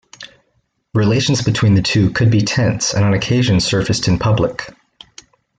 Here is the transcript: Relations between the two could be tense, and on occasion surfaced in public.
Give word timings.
Relations 0.95 1.43
between 1.43 1.75
the 1.75 1.83
two 1.83 2.09
could 2.09 2.31
be 2.31 2.41
tense, 2.41 2.95
and 2.95 3.05
on 3.05 3.13
occasion 3.13 3.59
surfaced 3.59 4.07
in 4.07 4.17
public. 4.17 4.73